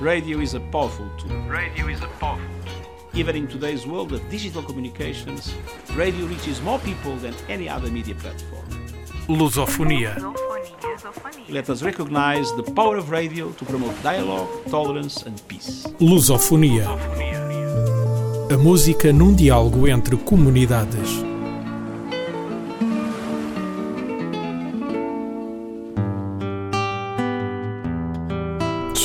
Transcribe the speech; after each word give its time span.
Radio 0.00 0.40
is 0.40 0.52
a 0.52 0.60
powerful 0.60 1.08
tool. 1.16 1.34
Radio 1.48 1.88
is 1.88 2.02
a 2.02 2.06
powerful 2.20 2.44
tool. 2.66 3.18
Even 3.18 3.34
in 3.34 3.48
today's 3.48 3.86
world 3.86 4.12
of 4.12 4.20
digital 4.28 4.62
communications, 4.62 5.54
radio 5.94 6.26
reaches 6.26 6.60
more 6.60 6.78
people 6.80 7.16
than 7.16 7.34
any 7.48 7.66
other 7.66 7.90
media 7.90 8.14
platform. 8.14 8.66
Lusofonia. 9.26 10.14
Let 11.48 11.70
us 11.70 11.82
recognize 11.82 12.52
the 12.56 12.62
power 12.74 12.98
of 12.98 13.10
radio 13.10 13.52
to 13.52 13.64
promote 13.64 13.94
dialogue, 14.02 14.50
tolerance 14.68 15.22
and 15.22 15.40
peace. 15.48 15.86
Lusofonia. 15.98 16.88
A 18.52 18.56
música 18.58 19.10
num 19.14 19.34
diálogo 19.34 19.88
entre 19.88 20.16
comunidades. 20.18 21.25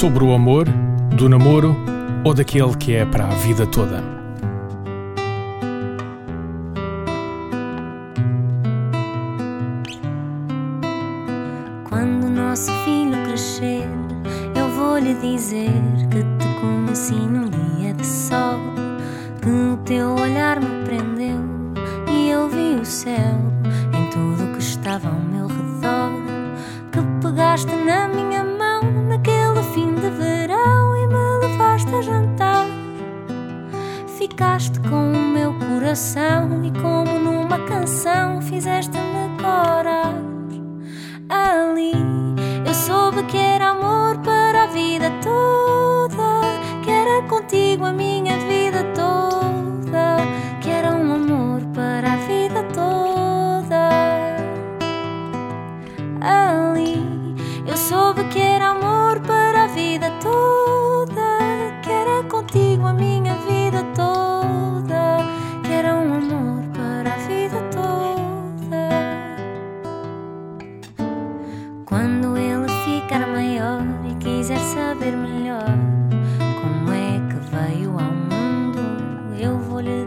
sobre 0.02 0.24
o 0.24 0.34
amor, 0.34 0.68
do 1.16 1.30
namoro 1.30 1.76
ou 2.26 2.34
daquele 2.34 2.76
que 2.76 2.96
é 2.96 3.06
para 3.06 3.26
a 3.26 3.36
vida 3.36 3.68
toda. 3.68 4.21
coração 35.92 36.64
e 36.64 36.72
como 36.72 37.20
numa 37.20 37.60
canção 37.68 38.42
fizeste-me 38.42 39.11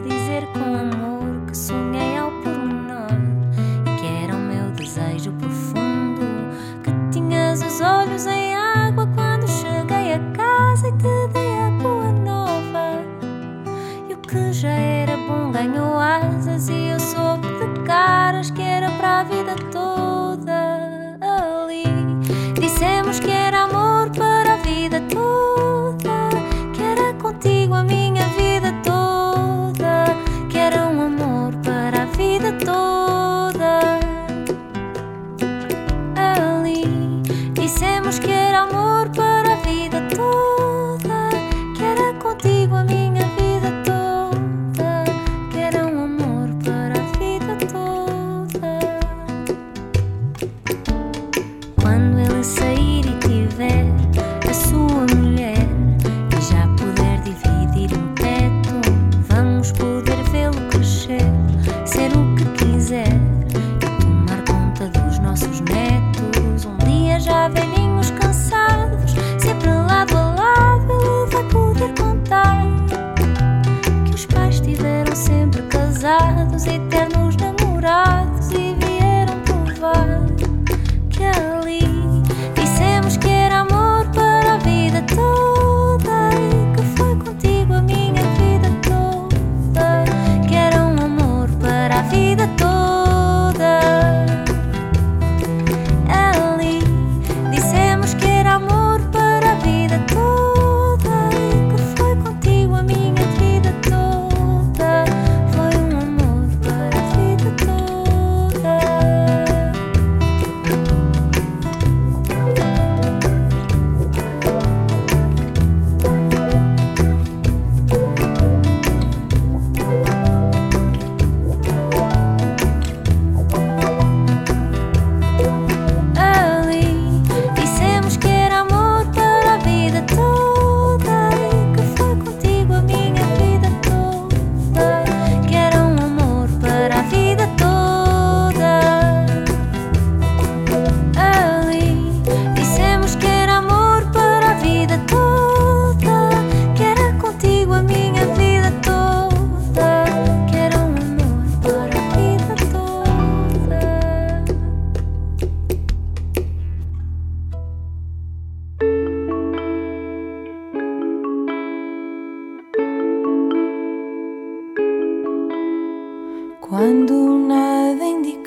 dizer 0.04 0.46
com 0.52 0.74
amor 0.74 1.46
que 1.46 1.56
sou 1.56 1.83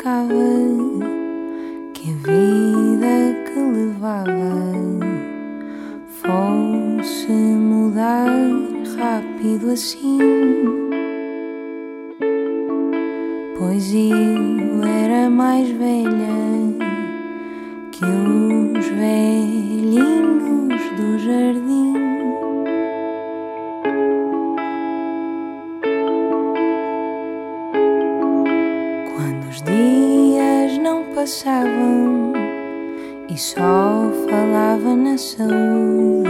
acaba, 0.08 0.34
que 1.94 2.12
a 2.12 2.16
vida 2.24 3.16
que 3.46 3.60
levava 3.60 4.56
fosse 6.22 7.32
mudar 7.32 8.30
rápido 8.98 9.72
assim. 9.72 10.20
Pois 13.58 13.94
eu 13.94 14.84
era 14.88 15.30
mais 15.30 15.68
velha 15.72 16.38
que 17.92 18.06
os 18.06 18.88
velhinhos 18.88 20.82
do 20.96 21.20
jardim. 21.20 21.67
Passavam 31.28 32.32
e 33.28 33.38
só 33.38 34.10
falava 34.30 34.96
na 34.96 35.18
saúde. 35.18 36.30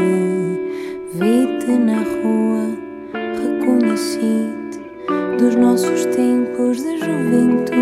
Vi-te 1.13 1.71
na 1.73 1.97
rua, 1.97 2.65
reconheci-te 3.13 4.79
dos 5.37 5.55
nossos 5.55 6.03
tempos 6.07 6.77
de 6.81 6.97
juventude. 6.97 7.77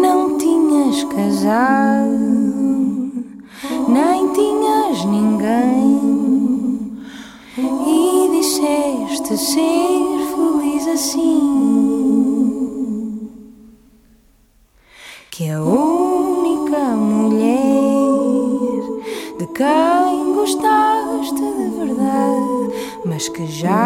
Não 0.00 0.38
tinhas 0.38 1.04
casado, 1.04 2.16
nem 3.86 4.32
tinhas 4.32 5.04
ninguém, 5.04 6.00
e 7.86 8.30
disseste 8.32 9.36
ser 9.36 10.20
feliz 10.34 10.88
assim. 10.88 11.99
Que 23.40 23.46
já 23.46 23.79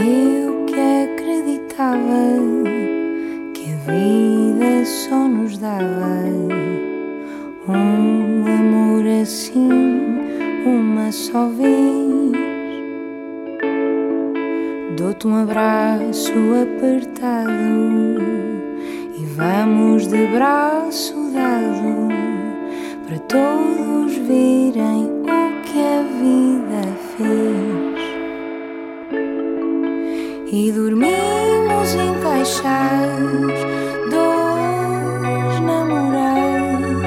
eu 0.00 0.64
que 0.66 0.74
acreditava 0.74 2.24
que 3.54 3.72
a 3.72 3.92
vida 3.92 4.84
só 4.84 5.28
nos 5.28 5.58
dava 5.58 6.24
um 7.68 8.44
amor 8.46 9.06
assim, 9.22 9.68
uma 10.64 11.10
só 11.10 11.48
vez. 11.48 12.08
Dou-te 14.96 15.26
um 15.26 15.36
abraço 15.36 16.32
apertado 16.62 17.50
e 19.16 19.24
vamos 19.36 20.06
de 20.06 20.26
braço 20.28 21.14
dado 21.32 22.08
para 23.06 23.18
todos 23.20 24.14
verem 24.16 25.06
o 25.22 25.62
que 25.62 25.78
a 25.78 26.02
vida 26.02 26.88
fez. 27.16 27.67
E 30.60 30.72
dormimos 30.72 31.94
encaixados, 31.94 33.60
dois 34.10 35.60
namorados, 35.60 36.98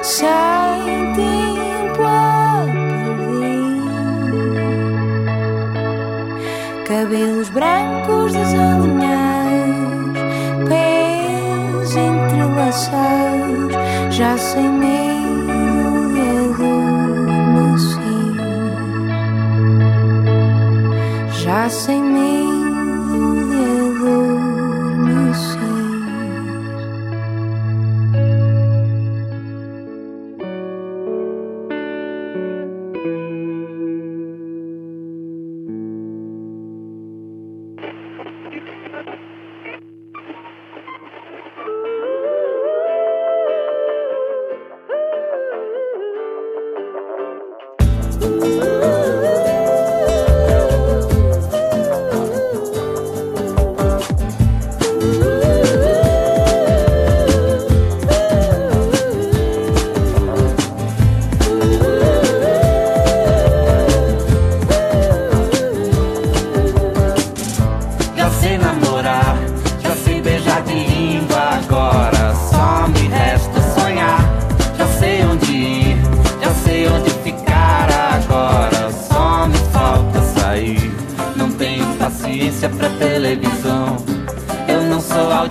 sem 0.00 1.12
tempo 1.16 2.02
a 2.04 2.64
perder. 2.70 3.82
Cabelos 6.86 7.48
brancos 7.48 8.32
desalinhados, 8.32 10.20
pés 10.68 11.96
entrelaçados, 11.96 13.74
já 14.10 14.38
sem 14.38 14.68
medo 14.68 16.12
de 16.14 16.20
adormecer 16.46 18.12
já 21.42 21.68
sem 21.68 22.00
medo 22.00 22.31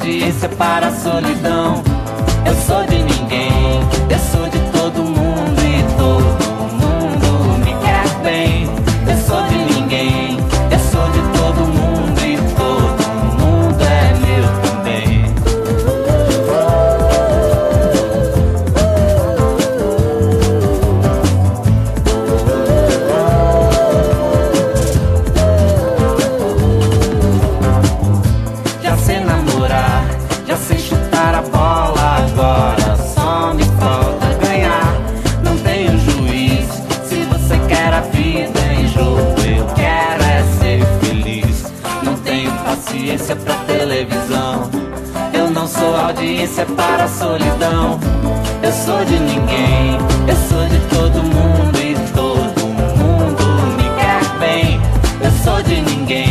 audiência 0.01 0.49
para 0.49 0.87
a 0.87 0.91
solidão. 0.91 1.90
Paciência 42.91 43.35
pra 43.37 43.55
televisão. 43.65 44.69
Eu 45.33 45.49
não 45.49 45.65
sou 45.65 45.95
audiência 45.95 46.65
para 46.65 47.05
a 47.05 47.07
solidão. 47.07 47.99
Eu 48.61 48.71
sou 48.71 49.03
de 49.05 49.17
ninguém, 49.17 49.97
eu 50.27 50.35
sou 50.49 50.67
de 50.67 50.77
todo 50.93 51.23
mundo 51.23 51.77
e 51.79 51.95
todo 52.13 52.67
mundo 52.67 53.43
me 53.77 53.83
quer 53.97 54.39
bem. 54.39 54.81
Eu 55.23 55.31
sou 55.43 55.63
de 55.63 55.81
ninguém, 55.81 56.30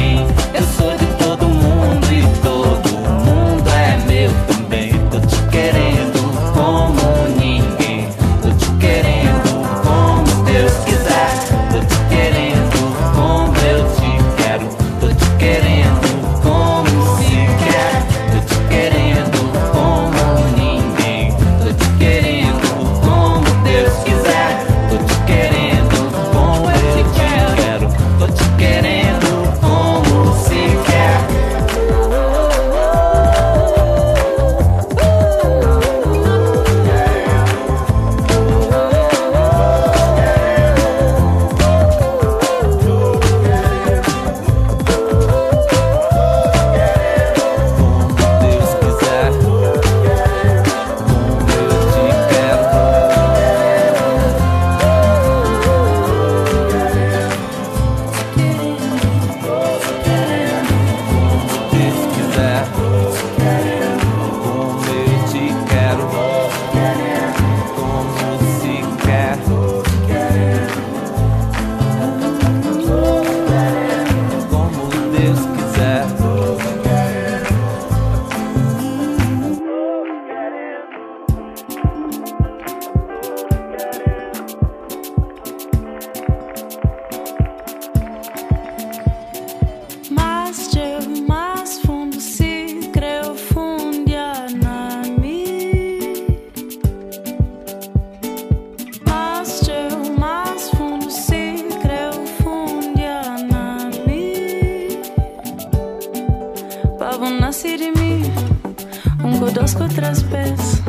dois 109.52 109.74
cu, 109.74 109.88
três 109.88 110.22
pés. 110.24 110.82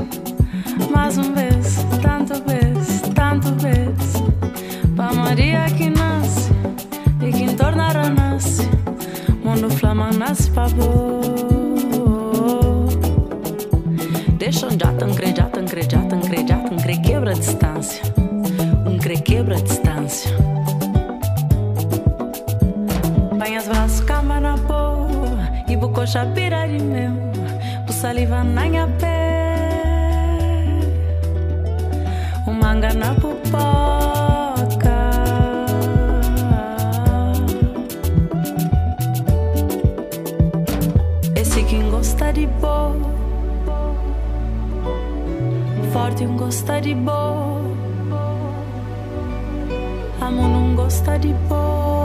Mais 0.91 1.17
um 1.17 1.33
vez, 1.33 1.85
tanto 2.01 2.33
vez, 2.43 3.01
tanto 3.15 3.53
vez. 3.55 4.21
Pa 4.95 5.11
Maria 5.13 5.65
que 5.77 5.89
nasce 5.89 6.51
e 7.21 7.31
que 7.31 7.53
tornará 7.55 8.09
nasce. 8.09 8.69
Mundo 9.43 9.69
flama 9.69 10.11
nasce 10.11 10.49
pa 10.51 10.67
Deixa 14.37 14.67
um 14.67 14.71
já 14.71 14.93
tão 14.93 15.13
cre, 15.13 15.33
já 15.35 15.45
tão 15.45 15.65
cre, 15.65 15.81
já 15.83 16.01
tão 16.01 16.19
cre, 16.19 16.47
já 16.47 16.57
tão 16.57 16.77
cre, 16.77 16.97
quebra 16.97 17.31
a 17.31 17.33
distância. 17.33 18.03
Um 18.85 18.97
cre, 18.97 19.21
quebra 19.21 19.57
a 19.57 19.61
distância. 19.61 20.35
Põe 23.37 23.57
as 23.57 23.67
braços, 23.67 24.01
cama 24.01 24.39
na 24.39 24.57
boa. 24.57 25.07
E 25.67 25.75
bucocha 25.77 26.25
pira 26.35 26.67
de 26.67 26.79
meu. 26.83 27.00
Saliva 28.01 28.43
na 28.43 28.63
minha 28.63 28.87
pé. 28.99 29.69
O 32.47 32.51
manga 32.51 32.91
na 32.95 33.13
pupoca. 33.13 34.97
Esse 41.35 41.63
quem 41.65 41.91
gosta 41.91 42.33
de 42.33 42.47
boa. 42.47 42.95
Forte 45.93 46.25
um 46.25 46.37
gosta 46.37 46.81
de 46.81 46.95
boa. 46.95 47.61
Amo 50.19 50.47
não 50.47 50.75
gosta 50.75 51.19
de 51.19 51.35
boa. 51.47 52.00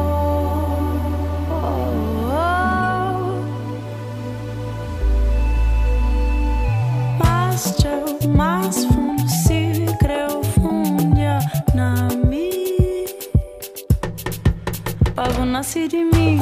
Nasce 15.56 15.88
de 15.88 16.04
mim. 16.04 16.38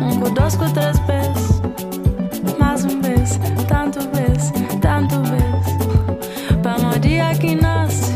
Um 0.00 0.18
com 0.18 0.30
dois 0.30 0.56
com 0.56 0.68
três 0.70 0.98
vezes. 1.00 1.60
Mais 2.58 2.82
um 2.84 3.00
vez, 3.02 3.38
tanto 3.68 4.00
vez, 4.16 4.52
tanto 4.80 5.22
vez. 5.22 5.66
Pa 6.62 6.98
dia 6.98 7.34
que 7.34 7.54
nasce 7.54 8.14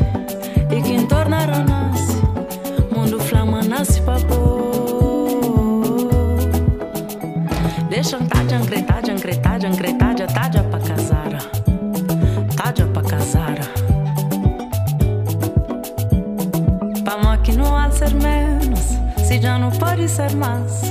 e 0.71 0.81
quem 0.81 1.07
tornará 1.07 1.59
nasce. 1.59 2.17
Mundo 2.97 3.21
flama 3.21 3.63
nasce 3.63 4.01
pa 4.01 4.17
Deixa 7.91 8.17
um 8.17 8.27
tajan, 8.27 8.65
cretajan, 8.65 9.00
se 19.31 19.41
já 19.41 19.59
não 19.59 19.71
pode 19.71 20.09
ser 20.09 20.35
mais. 20.35 20.90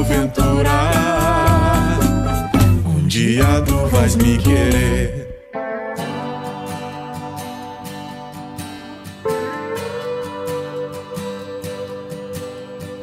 Porventura 0.00 0.70
um 2.86 3.06
dia 3.06 3.44
tu 3.66 3.76
vais 3.88 4.16
me 4.16 4.38
querer. 4.38 5.28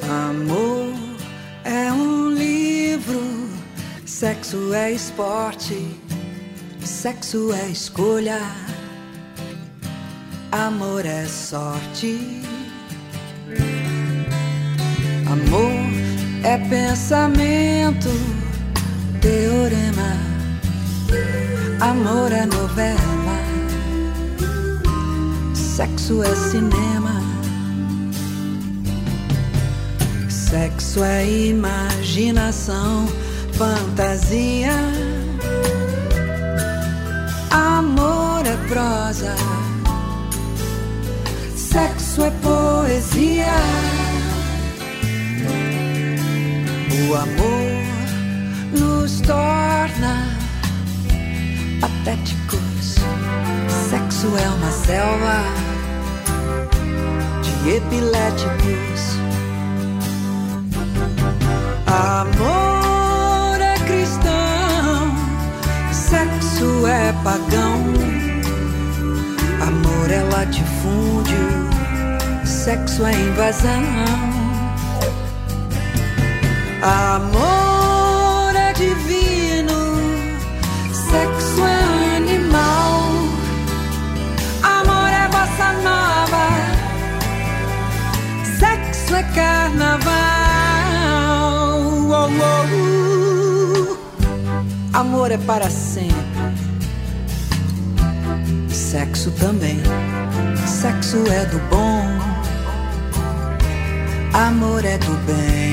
Amor 0.09 0.93
é 1.63 1.91
um 1.93 2.29
livro, 2.31 3.21
sexo 4.05 4.73
é 4.73 4.91
esporte, 4.91 5.95
sexo 6.83 7.53
é 7.53 7.69
escolha, 7.69 8.41
amor 10.51 11.05
é 11.05 11.25
sorte. 11.25 12.41
Amor 15.29 15.76
é 16.47 16.57
pensamento, 16.69 18.07
teorema, 19.19 20.15
amor 21.81 22.31
é 22.31 22.45
novela, 22.45 23.37
sexo 25.53 26.23
é 26.23 26.33
cinema. 26.33 27.21
Sexo 30.29 31.03
é 31.03 31.27
imaginação, 31.49 33.05
fantasia. 33.51 34.71
Amor 37.51 38.47
é 38.47 38.55
prosa. 38.69 39.35
Sexo 41.57 42.23
é 42.23 42.31
poesia. 42.41 43.96
O 47.09 47.15
amor 47.15 48.77
nos 48.77 49.21
torna 49.21 50.27
patéticos. 51.79 52.95
Sexo 53.89 54.27
é 54.37 54.49
uma 54.49 54.71
selva 54.71 55.41
de 57.41 57.77
epiléticos. 57.77 59.19
Amor 61.87 63.61
é 63.61 63.75
cristão, 63.85 65.15
sexo 65.93 66.85
é 66.87 67.13
pagão. 67.23 67.83
Amor 69.61 70.11
é 70.11 70.23
latifúndio, 70.23 71.37
sexo 72.43 73.05
é 73.05 73.13
invasão. 73.13 74.36
Amor 76.81 78.55
é 78.55 78.71
divino, 78.73 79.95
sexo 80.93 81.63
é 81.65 82.17
animal. 82.17 83.01
Amor 84.61 85.09
é 85.09 85.27
bossa 85.27 85.73
nova, 85.83 86.47
sexo 88.59 89.15
é 89.15 89.23
carnaval. 89.23 90.07
Oh, 92.09 92.13
oh, 92.13 92.27
uh. 93.91 93.97
Amor 94.93 95.31
é 95.31 95.37
para 95.37 95.69
sempre. 95.71 96.15
Sexo 98.69 99.31
também. 99.31 99.81
Sexo 100.67 101.17
é 101.31 101.45
do 101.45 101.59
bom. 101.69 102.05
Amor 104.33 104.85
é 104.85 104.97
do 104.99 105.13
bem. 105.25 105.66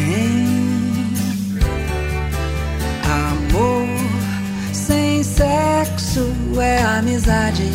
Amor 3.55 3.87
sem 4.73 5.23
sexo 5.23 6.27
é 6.61 6.83
amizade. 6.83 7.71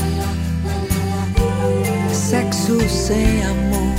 Sexo 2.11 2.77
sem 2.89 3.43
amor 3.43 3.95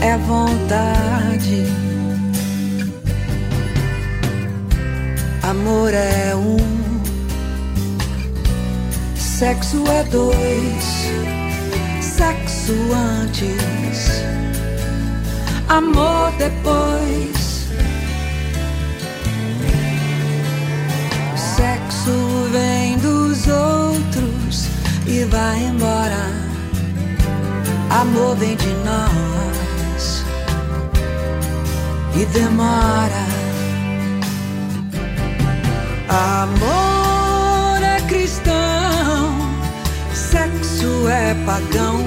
é 0.00 0.16
vontade. 0.18 1.66
Amor 5.42 5.92
é 5.92 6.34
um, 6.36 6.56
sexo 9.16 9.84
é 9.88 10.04
dois, 10.04 11.10
sexo 12.00 12.72
antes, 12.94 14.22
amor 15.68 16.32
depois. 16.38 17.33
Vai 25.34 25.64
embora. 25.64 26.24
Amor 27.90 28.36
vem 28.36 28.56
de 28.56 28.72
nós 28.88 30.24
e 32.14 32.24
demora. 32.26 33.24
Amor 36.08 37.82
é 37.82 38.00
cristão, 38.08 39.34
sexo 40.14 41.08
é 41.08 41.34
pagão. 41.44 41.98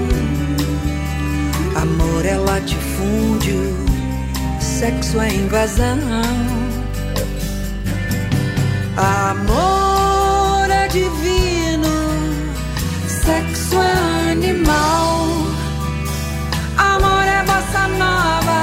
Amor 1.81 2.25
é 2.25 2.37
latifúndio, 2.37 3.61
sexo 4.59 5.19
é 5.19 5.29
invasão. 5.33 5.99
Amor 8.95 10.69
é 10.71 10.87
divino, 10.87 11.46
sexo 13.27 13.75
é 13.75 14.31
animal. 14.31 15.27
Amor 16.77 17.25
é 17.25 17.43
bossa 17.43 17.87
nova, 17.99 18.59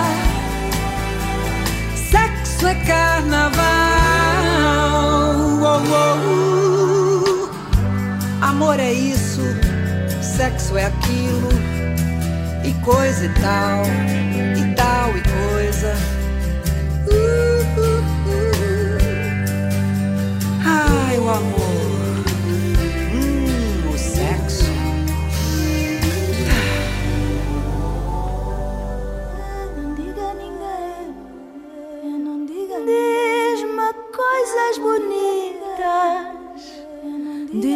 sexo 2.11 2.67
é 2.67 2.75
carnaval. 2.87 3.65
Oh, 5.61 5.81
oh. 6.01 7.49
Amor 8.43 8.81
é 8.81 8.91
isso, 8.91 9.43
sexo 10.23 10.79
é 10.79 10.87
aquilo, 10.87 11.51
e 12.65 12.73
coisa 12.83 13.27
e 13.27 13.29
tal, 13.41 13.85
e 14.57 14.75
tal 14.75 15.11
e 15.11 15.23
coisa. 15.41 15.95
Uh, 17.07 17.65
uh, 17.81 18.01
uh. 18.31 18.99
Ai, 20.65 21.19
o 21.19 21.29
amor, 21.29 21.64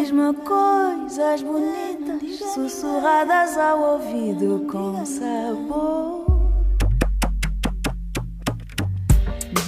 diz-me 0.08 0.32
coisas 0.32 1.42
bonitas, 1.42 2.38
sussurradas 2.54 3.58
ao 3.58 3.94
ouvido 3.94 4.66
com 4.70 5.04
sabor. 5.04 6.24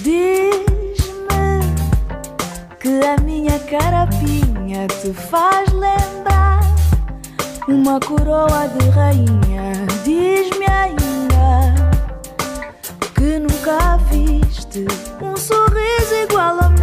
Diz-me 0.01 1.59
que 2.79 3.05
a 3.05 3.21
minha 3.21 3.59
carapinha 3.59 4.87
te 4.87 5.13
faz 5.13 5.71
lembrar 5.73 6.61
uma 7.67 7.99
coroa 7.99 8.67
de 8.67 8.89
rainha. 8.89 9.73
Diz-me 10.03 10.65
ainda 10.65 11.75
que 13.13 13.37
nunca 13.37 13.97
viste 14.09 14.87
um 15.21 15.37
sorriso 15.37 16.15
igual 16.23 16.63
ao 16.63 16.69
meu, 16.71 16.80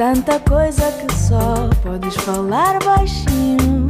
tanta 0.00 0.40
coisa 0.40 0.90
que 0.92 1.14
só 1.14 1.68
podes 1.82 2.16
falar 2.16 2.78
baixinho. 2.82 3.86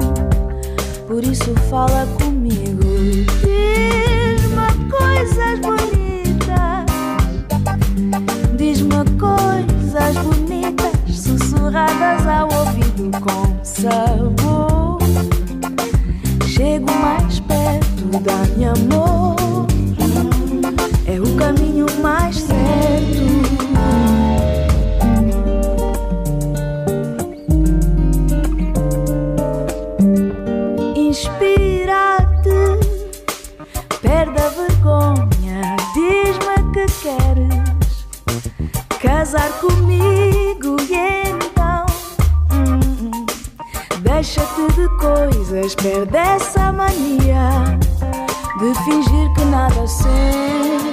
Por 1.06 1.22
isso 1.22 1.54
fala 1.70 2.04
comigo. 2.20 2.82
Diz-me 3.44 4.90
coisas 4.90 5.60
bonitas. 5.60 6.84
Diz-me 8.56 9.04
coisas 9.20 10.16
bonitas, 10.16 11.14
sussurradas 11.14 12.26
ao 12.26 12.48
ouvido 12.58 13.12
com 13.20 13.64
sabor. 13.64 14.98
Chego 16.44 16.92
mais 16.92 17.38
perto, 17.38 18.18
dá-me 18.18 18.64
amor. 18.64 19.68
É 21.06 21.20
o 21.20 21.36
caminho 21.36 21.86
mais 22.02 22.34
certo. 22.34 22.80
Deixa-te 44.30 44.72
de 44.74 44.88
coisas, 44.90 45.74
perde 45.74 46.16
essa 46.16 46.70
mania 46.72 47.78
de 48.60 48.74
fingir 48.84 49.32
que 49.34 49.44
nada 49.46 49.86
sente. 49.88 50.89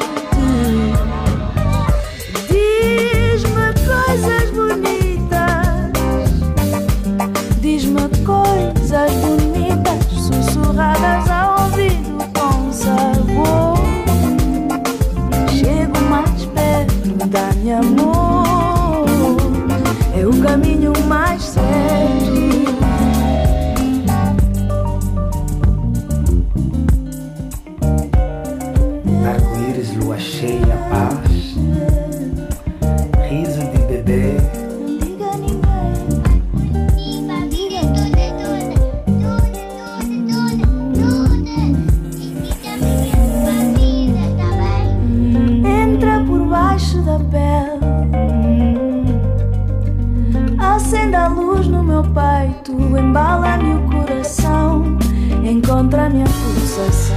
Minha 56.17 56.25
pulsação. 56.25 57.15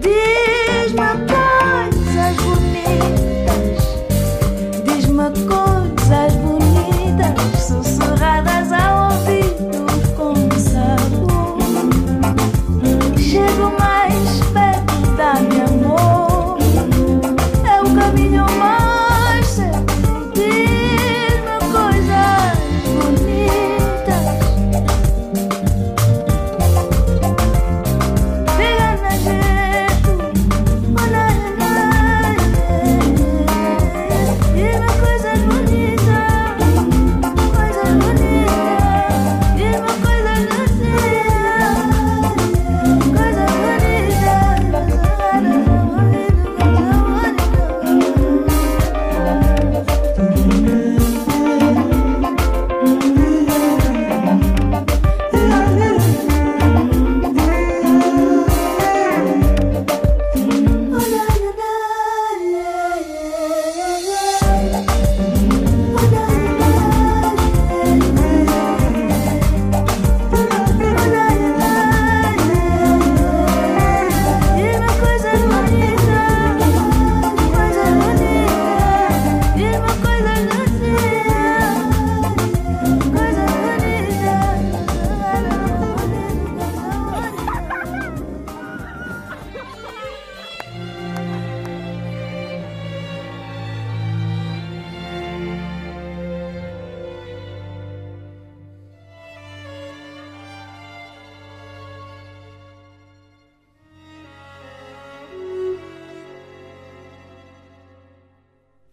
Diz-me 0.00 1.49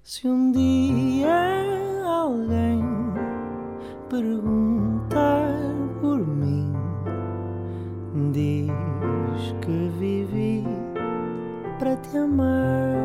Se 0.10 0.26
um 0.26 0.54
dia 0.54 1.28
alguém 2.06 2.82
perguntar 4.10 5.52
por 6.00 6.26
mim, 6.26 6.72
diz 8.32 8.72
que 9.60 9.92
vivi 10.00 10.64
para 11.78 11.98
te 11.98 12.18
amar. 12.20 12.96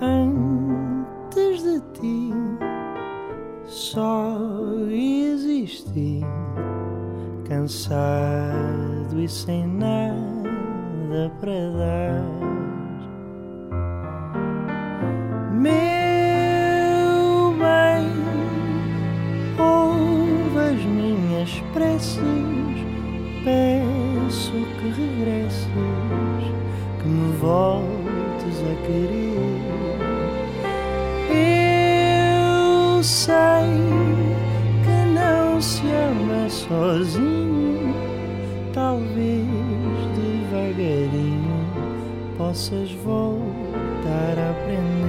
Antes 0.00 1.64
de 1.64 1.80
ti, 1.98 2.30
só 3.66 4.38
existi, 4.88 6.20
cansado 7.48 9.20
e 9.20 9.28
sem 9.28 9.66
nada 9.66 11.32
para 11.40 11.70
dar. 11.72 12.39
Talvez 38.80 39.44
devagarinho 40.16 41.66
possas 42.38 42.90
voltar 42.92 44.38
a 44.38 44.50
aprender. 44.52 44.99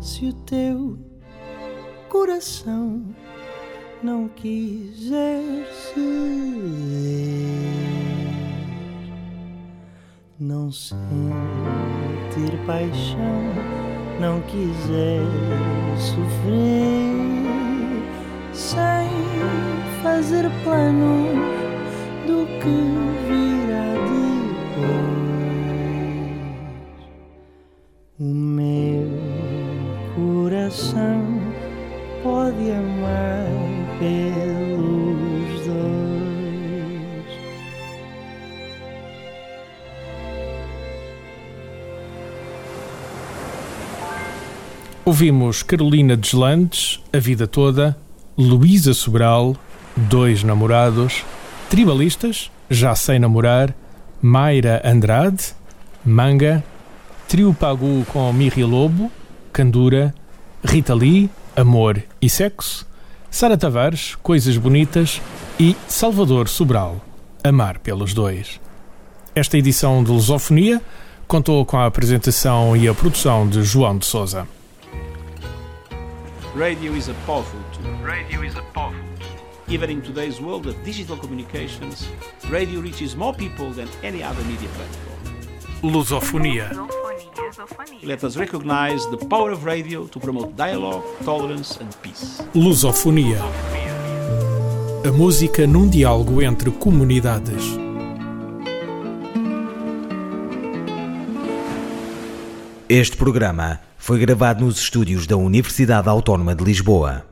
Se 0.00 0.28
o 0.28 0.32
teu 0.32 0.98
coração 2.08 3.04
não 4.02 4.28
quiser 4.28 5.42
ser, 5.70 6.00
não 10.38 10.72
sentir 10.72 10.96
paixão, 12.66 13.42
não 14.18 14.40
quiser 14.42 15.20
sofrer, 15.98 17.12
sem 18.54 19.10
fazer 20.02 20.50
planos 20.64 21.38
do 22.26 22.46
que 22.58 23.28
virá 23.28 23.59
coração 30.70 31.42
pode 32.22 32.70
amar 32.70 33.46
pelos 33.98 35.66
dois. 35.66 35.80
Ouvimos 45.04 45.64
Carolina 45.64 46.16
Deslandes, 46.16 47.02
A 47.12 47.18
Vida 47.18 47.48
Toda, 47.48 47.98
Luísa 48.38 48.94
Sobral, 48.94 49.56
Dois 49.96 50.44
Namorados, 50.44 51.24
Tribalistas, 51.68 52.48
Já 52.70 52.94
Sei 52.94 53.18
Namorar, 53.18 53.74
Mayra 54.22 54.80
Andrade, 54.84 55.52
Manga, 56.04 56.62
Trio 57.28 57.52
Pagu 57.52 58.06
com 58.12 58.32
Mirri 58.32 58.62
Lobo, 58.62 59.10
Candura, 59.52 60.14
Rita 60.64 60.94
Lee, 60.94 61.30
Amor 61.56 62.02
e 62.20 62.28
Sexo, 62.28 62.86
Sara 63.30 63.56
Tavares, 63.56 64.14
Coisas 64.16 64.56
Bonitas 64.56 65.20
e 65.58 65.74
Salvador 65.88 66.48
Sobral, 66.48 67.00
Amar 67.42 67.78
pelos 67.78 68.12
Dois. 68.12 68.60
Esta 69.34 69.56
edição 69.56 70.02
de 70.04 70.10
Lusofonia 70.10 70.82
contou 71.26 71.64
com 71.64 71.76
a 71.76 71.86
apresentação 71.86 72.76
e 72.76 72.88
a 72.88 72.94
produção 72.94 73.48
de 73.48 73.62
João 73.62 73.96
de 73.96 74.04
Souza. 74.04 74.46
Radio 76.56 76.96
is 76.96 77.08
a 77.08 77.14
powerful 77.24 77.60
tool. 77.72 78.04
Radio 78.04 78.44
is 78.44 78.56
a 78.56 78.62
powerful 78.74 79.00
tool. 79.18 79.74
Even 79.74 79.90
in 79.90 80.00
today's 80.00 80.40
world 80.40 80.68
of 80.68 80.76
digital 80.84 81.16
communications, 81.16 82.08
radio 82.50 82.80
reaches 82.80 83.14
more 83.14 83.32
people 83.32 83.70
than 83.70 83.88
any 84.02 84.22
other 84.22 84.42
media 84.44 84.68
platform. 84.74 85.92
Lusofonia. 85.92 86.99
Let 88.04 88.22
us 88.22 88.36
recognize 88.36 89.04
the 89.06 89.16
power 89.16 89.50
of 89.50 89.64
radio 89.64 90.06
to 90.06 90.20
promote 90.20 90.54
dialogue, 90.54 91.02
tolerance 91.24 91.76
and 91.80 91.92
peace. 92.00 92.40
Lusofonia. 92.54 93.40
A 95.04 95.10
música 95.10 95.66
num 95.66 95.88
diálogo 95.88 96.40
entre 96.40 96.70
comunidades. 96.70 97.64
Este 102.88 103.16
programa 103.16 103.80
foi 103.98 104.20
gravado 104.20 104.64
nos 104.64 104.78
estúdios 104.78 105.26
da 105.26 105.36
Universidade 105.36 106.08
Autónoma 106.08 106.54
de 106.54 106.62
Lisboa. 106.62 107.29